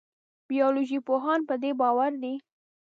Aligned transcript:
بیولوژي 0.49 0.99
پوهان 1.07 1.39
په 1.49 1.55
دې 1.61 1.71
باور 1.81 2.11
دي. 2.23 2.35